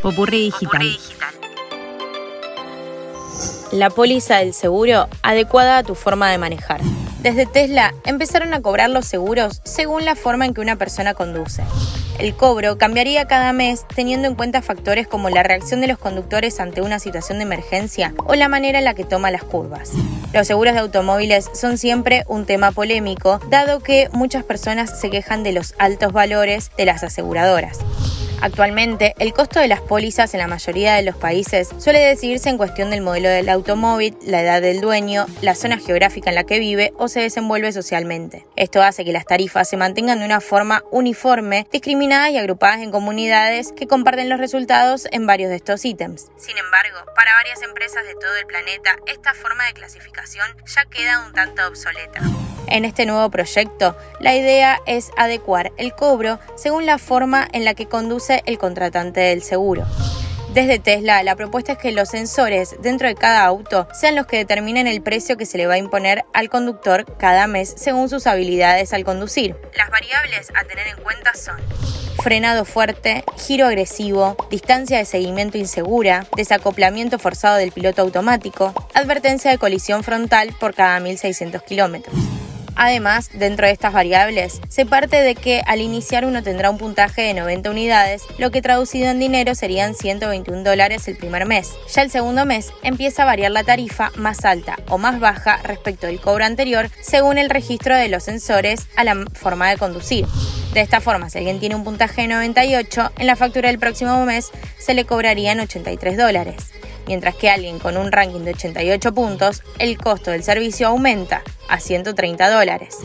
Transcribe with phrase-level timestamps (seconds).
[0.00, 0.98] Popurrí digital.
[3.72, 6.80] La póliza del seguro adecuada a tu forma de manejar.
[7.24, 11.62] Desde Tesla empezaron a cobrar los seguros según la forma en que una persona conduce.
[12.18, 16.60] El cobro cambiaría cada mes teniendo en cuenta factores como la reacción de los conductores
[16.60, 19.92] ante una situación de emergencia o la manera en la que toma las curvas.
[20.34, 25.42] Los seguros de automóviles son siempre un tema polémico, dado que muchas personas se quejan
[25.44, 27.78] de los altos valores de las aseguradoras.
[28.44, 32.58] Actualmente, el costo de las pólizas en la mayoría de los países suele decidirse en
[32.58, 36.58] cuestión del modelo del automóvil, la edad del dueño, la zona geográfica en la que
[36.58, 38.44] vive o se desenvuelve socialmente.
[38.54, 42.90] Esto hace que las tarifas se mantengan de una forma uniforme, discriminadas y agrupadas en
[42.90, 46.26] comunidades que comparten los resultados en varios de estos ítems.
[46.36, 51.26] Sin embargo, para varias empresas de todo el planeta, esta forma de clasificación ya queda
[51.26, 52.20] un tanto obsoleta.
[52.66, 57.74] En este nuevo proyecto, la idea es adecuar el cobro según la forma en la
[57.74, 59.84] que conduce el contratante del seguro.
[60.54, 64.36] Desde Tesla, la propuesta es que los sensores dentro de cada auto sean los que
[64.36, 68.28] determinen el precio que se le va a imponer al conductor cada mes según sus
[68.28, 69.56] habilidades al conducir.
[69.76, 71.56] Las variables a tener en cuenta son
[72.24, 79.58] frenado fuerte, giro agresivo, distancia de seguimiento insegura, desacoplamiento forzado del piloto automático, advertencia de
[79.58, 82.14] colisión frontal por cada 1600 kilómetros.
[82.76, 87.22] Además, dentro de estas variables, se parte de que al iniciar uno tendrá un puntaje
[87.22, 91.72] de 90 unidades, lo que traducido en dinero serían 121 dólares el primer mes.
[91.94, 96.06] Ya el segundo mes empieza a variar la tarifa más alta o más baja respecto
[96.06, 100.26] del cobro anterior según el registro de los sensores a la forma de conducir.
[100.72, 104.24] De esta forma, si alguien tiene un puntaje de 98, en la factura del próximo
[104.24, 106.56] mes se le cobrarían 83 dólares
[107.06, 111.80] mientras que alguien con un ranking de 88 puntos, el costo del servicio aumenta a
[111.80, 112.98] 130 dólares.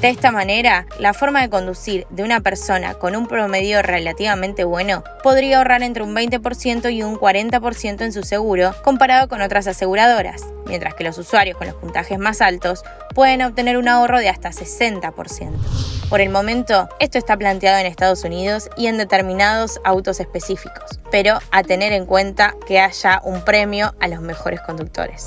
[0.00, 5.02] De esta manera, la forma de conducir de una persona con un promedio relativamente bueno
[5.22, 10.44] podría ahorrar entre un 20% y un 40% en su seguro comparado con otras aseguradoras,
[10.66, 12.84] mientras que los usuarios con los puntajes más altos
[13.14, 15.50] pueden obtener un ahorro de hasta 60%.
[16.10, 21.38] Por el momento, esto está planteado en Estados Unidos y en determinados autos específicos, pero
[21.50, 25.26] a tener en cuenta que haya un premio a los mejores conductores.